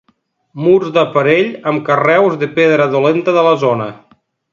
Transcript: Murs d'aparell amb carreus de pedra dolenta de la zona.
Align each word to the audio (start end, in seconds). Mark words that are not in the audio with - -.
Murs 0.67 0.87
d'aparell 0.95 1.51
amb 1.71 1.83
carreus 1.89 2.39
de 2.45 2.49
pedra 2.57 2.89
dolenta 2.95 3.37
de 3.37 3.45
la 3.51 3.53
zona. 3.67 3.89